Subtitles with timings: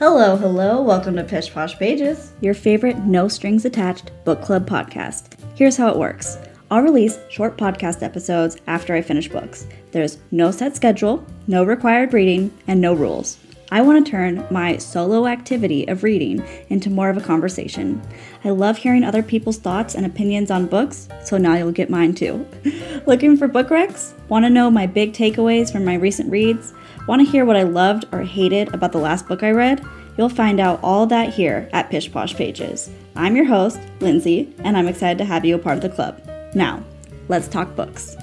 [0.00, 5.38] Hello, hello, welcome to Pish Posh Pages, your favorite no strings attached book club podcast.
[5.54, 6.38] Here's how it works
[6.70, 9.66] I'll release short podcast episodes after I finish books.
[9.92, 13.36] There's no set schedule, no required reading, and no rules.
[13.70, 18.00] I want to turn my solo activity of reading into more of a conversation.
[18.42, 22.14] I love hearing other people's thoughts and opinions on books, so now you'll get mine
[22.14, 22.48] too.
[23.06, 24.14] Looking for book recs?
[24.30, 26.72] Want to know my big takeaways from my recent reads?
[27.06, 29.84] Want to hear what I loved or hated about the last book I read?
[30.16, 32.90] You'll find out all that here at Pish Posh Pages.
[33.16, 36.20] I'm your host, Lindsay, and I'm excited to have you a part of the club.
[36.54, 36.84] Now,
[37.28, 38.16] let's talk books.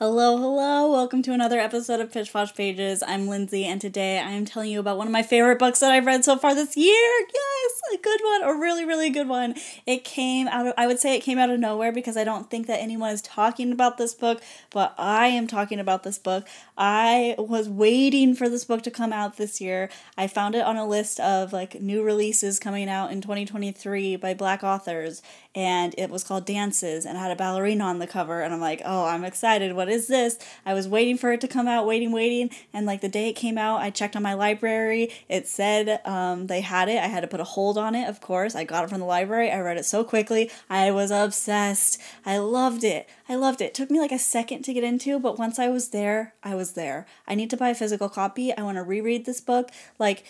[0.00, 0.90] Hello, hello.
[0.90, 3.00] Welcome to another episode of Pish Posh Pages.
[3.06, 5.92] I'm Lindsay, and today I am telling you about one of my favorite books that
[5.92, 7.10] I've read so far this year.
[7.32, 9.54] Yes, a good one, a really, really good one.
[9.86, 12.50] It came out of, I would say it came out of nowhere because I don't
[12.50, 16.48] think that anyone is talking about this book, but I am talking about this book.
[16.76, 19.90] I was waiting for this book to come out this year.
[20.18, 24.34] I found it on a list of like new releases coming out in 2023 by
[24.34, 25.22] black authors,
[25.54, 28.82] and it was called Dances and had a ballerina on the cover and I'm like,
[28.84, 29.74] "Oh, I'm excited.
[29.74, 33.00] What is this?" I was waiting for it to come out, waiting, waiting, and like
[33.00, 35.10] the day it came out, I checked on my library.
[35.28, 37.02] It said um, they had it.
[37.02, 38.54] I had to put a hold on it, of course.
[38.54, 39.50] I got it from the library.
[39.50, 40.50] I read it so quickly.
[40.70, 42.00] I was obsessed.
[42.24, 43.08] I loved it.
[43.28, 43.64] I loved it.
[43.64, 43.74] it.
[43.74, 46.72] Took me like a second to get into, but once I was there, I was
[46.72, 47.06] there.
[47.26, 48.52] I need to buy a physical copy.
[48.52, 49.70] I want to reread this book.
[49.98, 50.24] Like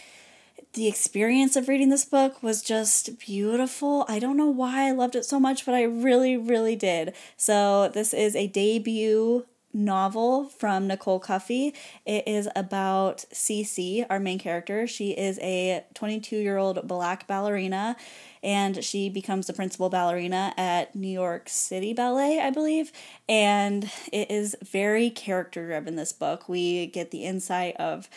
[0.72, 4.04] the experience of reading this book was just beautiful.
[4.08, 7.14] I don't know why I loved it so much, but I really, really did.
[7.36, 11.74] So, this is a debut novel from Nicole Cuffy.
[12.06, 14.86] It is about Cece, our main character.
[14.86, 17.96] She is a 22 year old black ballerina
[18.42, 22.92] and she becomes the principal ballerina at New York City Ballet, I believe.
[23.28, 26.48] And it is very character driven, this book.
[26.48, 28.08] We get the insight of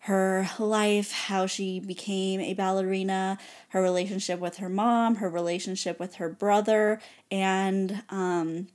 [0.00, 3.36] her life, how she became a ballerina,
[3.68, 7.00] her relationship with her mom, her relationship with her brother,
[7.30, 8.68] and um,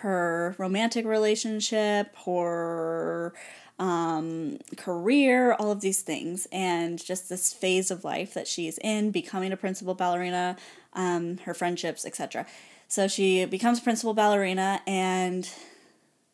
[0.00, 3.32] her romantic relationship, her
[3.78, 9.10] um, career, all of these things, and just this phase of life that she's in,
[9.10, 10.56] becoming a principal ballerina,
[10.94, 12.46] um, her friendships, etc.
[12.88, 15.48] So she becomes principal ballerina and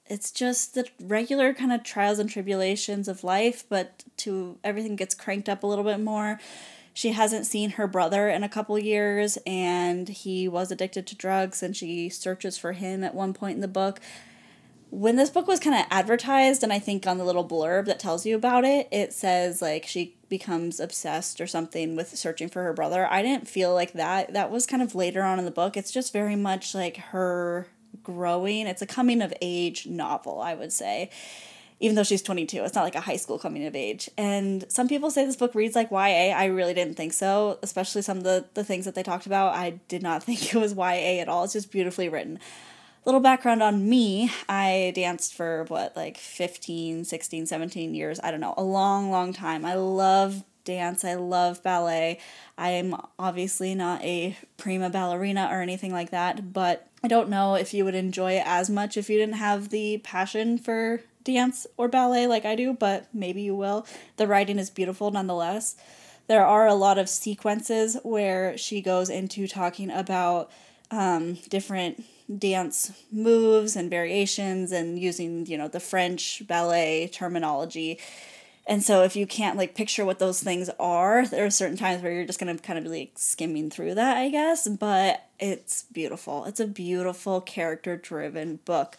[0.07, 5.15] it's just the regular kind of trials and tribulations of life, but to everything gets
[5.15, 6.39] cranked up a little bit more.
[6.95, 11.63] She hasn't seen her brother in a couple years, and he was addicted to drugs,
[11.63, 14.01] and she searches for him at one point in the book.
[14.91, 17.99] When this book was kind of advertised, and I think on the little blurb that
[17.99, 22.63] tells you about it, it says like she becomes obsessed or something with searching for
[22.63, 23.07] her brother.
[23.11, 24.35] I didn't feel like that.
[24.35, 25.79] That was kind of later on in the book.
[25.79, 27.69] It's just very much like her
[28.03, 28.67] growing.
[28.67, 31.09] It's a coming of age novel, I would say.
[31.83, 34.09] Even though she's 22, it's not like a high school coming of age.
[34.17, 36.33] And some people say this book reads like YA.
[36.33, 39.55] I really didn't think so, especially some of the, the things that they talked about.
[39.55, 41.43] I did not think it was YA at all.
[41.43, 42.39] It's just beautifully written.
[43.05, 48.21] Little background on me I danced for what, like 15, 16, 17 years.
[48.23, 49.65] I don't know, a long, long time.
[49.65, 51.05] I love dance.
[51.05, 52.21] I love ballet.
[52.57, 57.57] I am obviously not a prima ballerina or anything like that, but I don't know
[57.57, 61.67] if you would enjoy it as much if you didn't have the passion for dance
[61.77, 63.87] or ballet like I do, but maybe you will.
[64.17, 65.77] The writing is beautiful nonetheless.
[66.29, 70.51] There are a lot of sequences where she goes into talking about
[70.91, 72.05] um, different
[72.39, 77.99] dance moves and variations and using, you know, the French ballet terminology
[78.67, 82.03] and so if you can't like picture what those things are, there are certain times
[82.03, 84.69] where you're just gonna kind of be like skimming through that, I guess.
[84.69, 86.45] But it's beautiful.
[86.45, 88.97] It's a beautiful character driven book.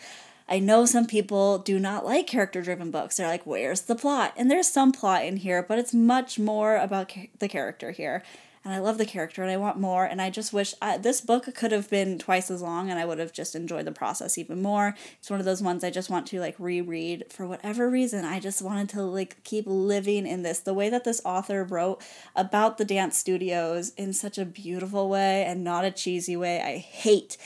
[0.54, 3.18] I know some people do not like character driven books.
[3.18, 4.36] They're like, where's the plot?
[4.38, 8.22] And there's some plot in here, but it's much more about the character here
[8.66, 10.06] and I love the character and I want more.
[10.06, 13.06] And I just wish I, this book could have been twice as long and I
[13.06, 14.96] would have just enjoyed the process even more.
[15.20, 18.24] It's one of those ones I just want to like reread for whatever reason.
[18.24, 20.60] I just wanted to like keep living in this.
[20.60, 22.02] The way that this author wrote
[22.36, 26.78] about the dance studios in such a beautiful way and not a cheesy way, I
[26.78, 27.38] hate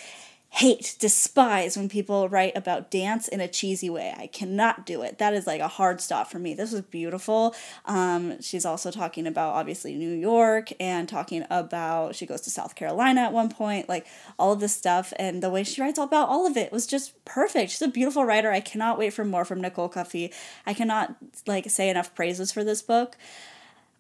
[0.49, 4.13] hate, despise when people write about dance in a cheesy way.
[4.17, 5.17] I cannot do it.
[5.17, 6.53] That is like a hard stop for me.
[6.53, 7.53] This was beautiful.
[7.85, 12.75] Um, she's also talking about obviously New York and talking about she goes to South
[12.75, 14.07] Carolina at one point, like
[14.39, 15.11] all of this stuff.
[15.19, 17.71] And the way she writes about all of it was just perfect.
[17.71, 18.49] She's a beautiful writer.
[18.49, 20.31] I cannot wait for more from Nicole Cuffy.
[20.65, 23.17] I cannot like say enough praises for this book.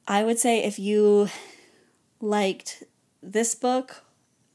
[0.07, 1.27] I would say if you
[2.21, 2.83] liked
[3.21, 4.03] this book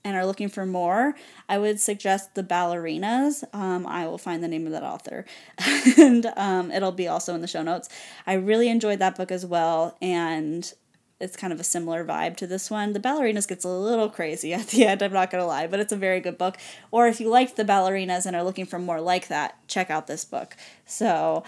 [0.04, 1.14] and are looking for more,
[1.48, 3.44] I would suggest The Ballerinas.
[3.54, 5.24] Um, I will find the name of that author
[5.98, 7.88] and um, it'll be also in the show notes.
[8.26, 10.72] I really enjoyed that book as well, and
[11.20, 12.92] it's kind of a similar vibe to this one.
[12.92, 15.92] The Ballerinas gets a little crazy at the end, I'm not gonna lie, but it's
[15.92, 16.58] a very good book.
[16.90, 20.08] Or if you liked The Ballerinas and are looking for more like that, check out
[20.08, 20.56] this book.
[20.84, 21.44] So,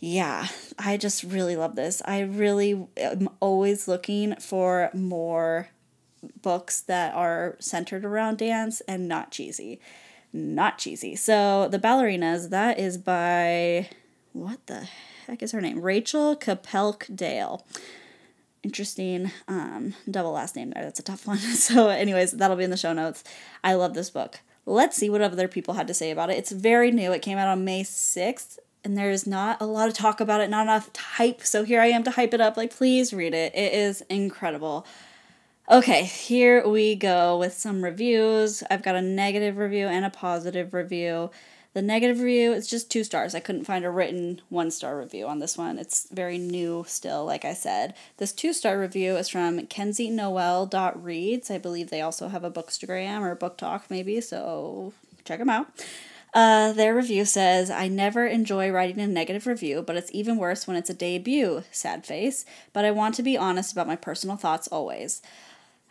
[0.00, 2.00] yeah, I just really love this.
[2.04, 5.68] I really am always looking for more
[6.42, 9.80] books that are centered around dance and not cheesy.
[10.32, 11.16] Not cheesy.
[11.16, 13.88] So, The Ballerinas, that is by
[14.32, 14.88] what the
[15.26, 15.80] heck is her name?
[15.80, 17.64] Rachel Kapelke-Dale
[18.66, 20.84] interesting um, double last name there.
[20.84, 21.38] That's a tough one.
[21.66, 23.24] So, anyways, that'll be in the show notes.
[23.64, 24.40] I love this book.
[24.66, 26.36] Let's see what other people had to say about it.
[26.36, 27.12] It's very new.
[27.12, 30.50] It came out on May 6th, and there's not a lot of talk about it,
[30.50, 31.42] not enough hype.
[31.42, 32.56] So, here I am to hype it up.
[32.56, 33.54] Like, please read it.
[33.54, 34.84] It is incredible.
[35.68, 38.62] Okay, here we go with some reviews.
[38.70, 41.32] I've got a negative review and a positive review.
[41.72, 43.34] The negative review is just two stars.
[43.34, 45.80] I couldn't find a written one star review on this one.
[45.80, 47.94] It's very new still, like I said.
[48.18, 51.50] This two star review is from KenzieNoel.reads.
[51.50, 54.92] I believe they also have a bookstagram or BookTok, maybe, so
[55.24, 55.66] check them out.
[56.32, 60.68] Uh, their review says, I never enjoy writing a negative review, but it's even worse
[60.68, 62.44] when it's a debut, sad face.
[62.72, 65.22] But I want to be honest about my personal thoughts always.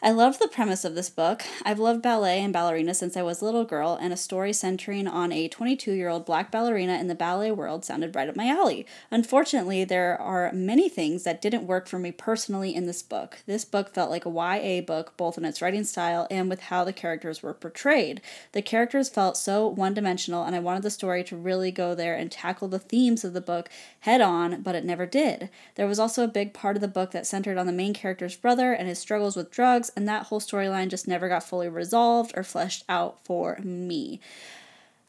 [0.05, 1.41] I loved the premise of this book.
[1.63, 5.07] I've loved ballet and ballerina since I was a little girl, and a story centering
[5.07, 8.47] on a 22 year old black ballerina in the ballet world sounded right up my
[8.47, 8.85] alley.
[9.09, 13.39] Unfortunately, there are many things that didn't work for me personally in this book.
[13.47, 16.83] This book felt like a YA book, both in its writing style and with how
[16.83, 18.21] the characters were portrayed.
[18.51, 22.13] The characters felt so one dimensional, and I wanted the story to really go there
[22.13, 23.69] and tackle the themes of the book
[24.01, 25.49] head on, but it never did.
[25.73, 28.35] There was also a big part of the book that centered on the main character's
[28.35, 31.69] brother and his struggles with drugs drugs, and that whole storyline just never got fully
[31.69, 34.19] resolved or fleshed out for me.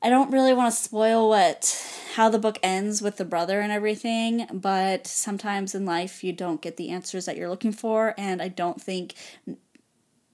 [0.02, 1.82] I don't really want to spoil what
[2.14, 6.62] how the book ends with the brother and everything, but sometimes in life you don't
[6.62, 9.14] get the answers that you're looking for, and I don't think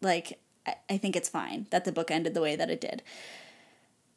[0.01, 0.39] like
[0.89, 3.03] I think it's fine that the book ended the way that it did.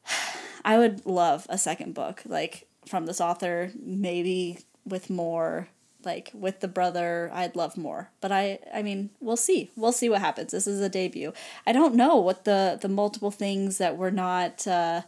[0.65, 5.69] I would love a second book, like from this author, maybe with more
[6.05, 8.09] like with the brother i'd love more.
[8.21, 9.71] But i i mean we'll see.
[9.75, 10.51] We'll see what happens.
[10.51, 11.33] This is a debut.
[11.65, 15.01] I don't know what the the multiple things that were not uh,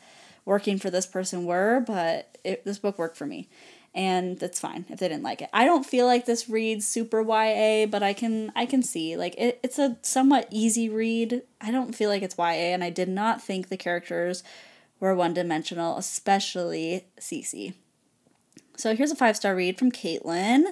[0.46, 3.50] working for this person were but it, this book worked for me.
[3.96, 5.50] And that's fine if they didn't like it.
[5.54, 9.18] I don't feel like this reads super ya but i can i can see.
[9.18, 11.44] Like it, it's a somewhat easy read.
[11.62, 14.44] I don't feel like it's ya and i did not think the characters
[15.00, 17.74] were one dimensional especially cece
[18.78, 20.66] so here's a five star read from Caitlin.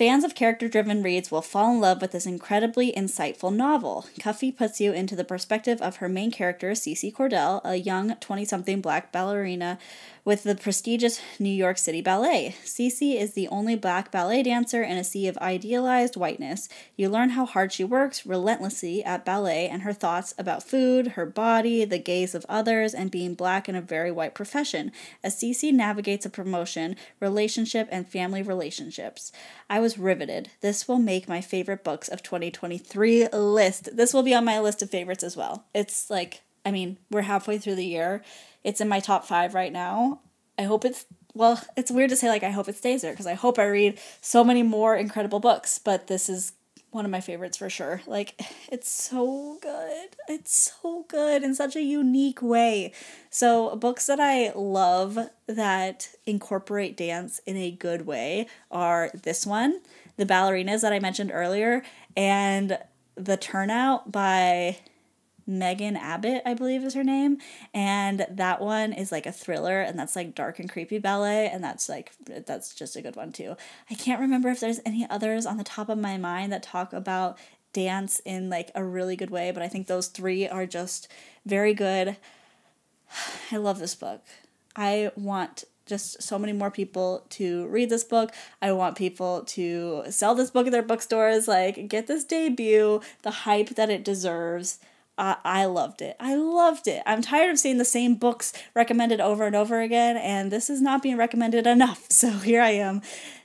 [0.00, 4.06] Fans of character driven reads will fall in love with this incredibly insightful novel.
[4.18, 8.46] Cuffy puts you into the perspective of her main character, Cece Cordell, a young 20
[8.46, 9.78] something black ballerina
[10.24, 12.54] with the prestigious New York City Ballet.
[12.64, 16.68] Cece is the only black ballet dancer in a sea of idealized whiteness.
[16.96, 21.26] You learn how hard she works relentlessly at ballet and her thoughts about food, her
[21.26, 24.92] body, the gaze of others, and being black in a very white profession
[25.22, 29.32] as Cece navigates a promotion, relationship, and family relationships.
[29.68, 30.50] I was riveted.
[30.60, 33.96] This will make my favorite books of 2023 list.
[33.96, 35.64] This will be on my list of favorites as well.
[35.74, 38.22] It's like, I mean, we're halfway through the year
[38.64, 40.20] it's in my top five right now.
[40.58, 43.26] I hope it's well, it's weird to say like I hope it stays there because
[43.26, 46.52] I hope I read so many more incredible books, but this is
[46.90, 48.02] one of my favorites for sure.
[48.06, 50.08] Like it's so good.
[50.28, 52.92] It's so good in such a unique way.
[53.30, 59.80] So, books that I love that incorporate dance in a good way are this one,
[60.16, 61.82] The Ballerinas that I mentioned earlier,
[62.16, 62.78] and
[63.14, 64.78] The Turnout by
[65.50, 67.38] Megan Abbott, I believe is her name.
[67.74, 71.48] And that one is like a thriller and that's like dark and creepy ballet.
[71.48, 73.56] And that's like, that's just a good one too.
[73.90, 76.92] I can't remember if there's any others on the top of my mind that talk
[76.92, 77.38] about
[77.72, 81.08] dance in like a really good way, but I think those three are just
[81.44, 82.16] very good.
[83.52, 84.22] I love this book.
[84.76, 88.32] I want just so many more people to read this book.
[88.62, 91.48] I want people to sell this book at their bookstores.
[91.48, 94.78] Like, get this debut, the hype that it deserves.
[95.44, 96.16] I, loved it.
[96.18, 97.02] I loved it.
[97.04, 100.80] I'm tired of seeing the same books recommended over and over again, and this is
[100.80, 102.06] not being recommended enough.
[102.10, 103.00] So here I am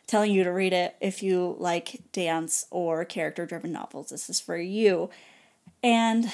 [0.08, 4.10] telling you to read it if you like dance or character driven novels.
[4.10, 5.10] This is for you.
[5.82, 6.32] And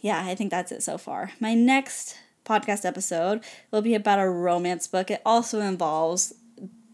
[0.00, 1.32] yeah, I think that's it so far.
[1.40, 5.10] My next podcast episode will be about a romance book.
[5.10, 6.32] It also involves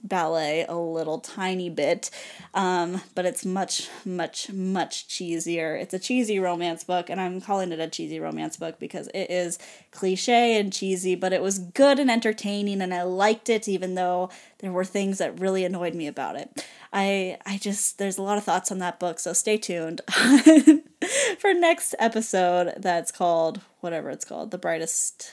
[0.06, 2.10] ballet a little tiny bit,
[2.54, 5.80] um, but it's much, much, much cheesier.
[5.80, 9.30] It's a cheesy romance book, and I'm calling it a cheesy romance book because it
[9.30, 9.58] is
[9.90, 14.30] cliche and cheesy, but it was good and entertaining, and I liked it even though
[14.58, 16.64] there were things that really annoyed me about it.
[16.92, 20.00] I I just there's a lot of thoughts on that book, so stay tuned
[21.38, 25.32] for next episode that's called whatever it's called, The Brightest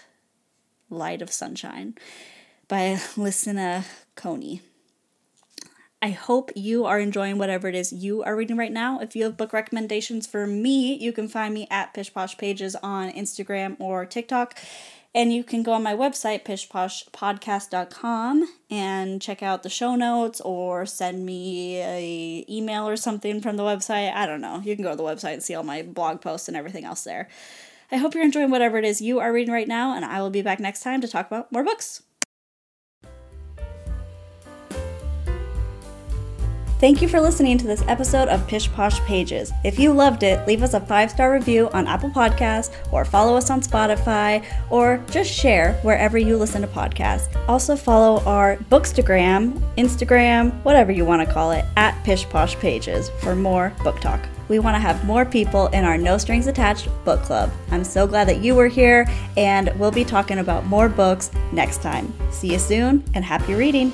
[0.90, 1.96] Light of Sunshine
[2.68, 3.86] by Lisina
[4.16, 4.62] Coney.
[6.04, 9.00] I hope you are enjoying whatever it is you are reading right now.
[9.00, 12.76] If you have book recommendations for me, you can find me at Pish Posh Pages
[12.84, 14.60] on Instagram or TikTok.
[15.16, 20.86] And you can go on my website, pishposhpodcast.com, and check out the show notes or
[20.86, 24.14] send me a email or something from the website.
[24.14, 24.62] I don't know.
[24.62, 27.06] You can go to the website and see all my blog posts and everything else
[27.06, 27.30] there.
[27.92, 30.32] I hope you're enjoying whatever it is you are reading right now, and I will
[30.32, 32.04] be back next time to talk about more books.
[36.84, 39.54] Thank you for listening to this episode of Pish Posh Pages.
[39.64, 43.38] If you loved it, leave us a five star review on Apple Podcasts, or follow
[43.38, 47.34] us on Spotify, or just share wherever you listen to podcasts.
[47.48, 53.10] Also, follow our Bookstagram, Instagram, whatever you want to call it, at Pish Posh Pages
[53.22, 54.20] for more book talk.
[54.50, 57.50] We want to have more people in our No Strings Attached book club.
[57.72, 61.82] I'm so glad that you were here, and we'll be talking about more books next
[61.82, 62.14] time.
[62.30, 63.94] See you soon, and happy reading!